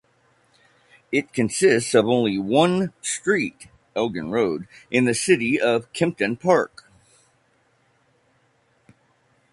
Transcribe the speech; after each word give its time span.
It 1.11 1.31
consists 1.31 1.93
of 1.93 2.07
only 2.07 2.39
one 2.39 2.91
street 3.03 3.67
(Elgin 3.95 4.31
Road) 4.31 4.67
in 4.89 5.05
the 5.05 5.13
city 5.13 5.61
of 5.61 5.93
Kempton 5.93 6.37
Park. 6.37 6.89